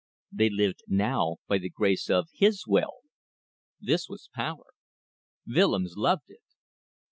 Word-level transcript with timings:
They 0.31 0.49
lived 0.49 0.81
now 0.87 1.35
by 1.47 1.59
the 1.59 1.69
grace 1.69 2.09
of 2.09 2.27
his 2.33 2.65
will. 2.65 3.01
This 3.79 4.09
was 4.09 4.31
power. 4.33 4.63
Willems 5.45 5.93
loved 5.95 6.27
it. 6.29 6.41